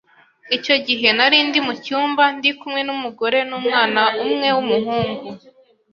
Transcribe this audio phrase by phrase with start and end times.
[0.57, 5.25] icyo gihe narindi mu cyumba ndi kumwe n’umugore n’umwana umwe w’umuhungu